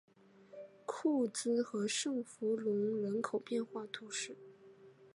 [0.87, 4.35] 库兹和圣弗龙人口变化图示